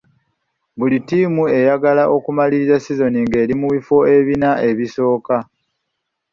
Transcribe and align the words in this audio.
Buli 0.77 0.97
ttiimu 1.01 1.43
eyagala 1.57 2.03
okumaliriza 2.15 2.77
sizoni 2.85 3.19
ng'eri 3.25 3.53
mu 3.61 3.67
bifo 3.73 3.97
ebina 4.15 4.49
ebisooka. 4.69 5.37